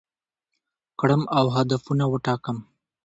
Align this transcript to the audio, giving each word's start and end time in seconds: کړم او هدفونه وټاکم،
کړم 0.99 1.21
او 1.37 1.45
هدفونه 1.55 2.05
وټاکم، 2.09 2.57